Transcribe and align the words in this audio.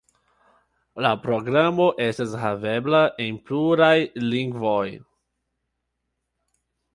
La 1.05 1.09
programo 1.25 1.85
estas 2.05 2.33
havebla 2.45 3.03
en 3.27 3.37
pluraj 3.51 3.91
lingvoj. 4.25 4.87